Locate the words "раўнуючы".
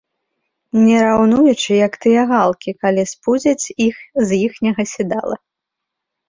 1.07-1.67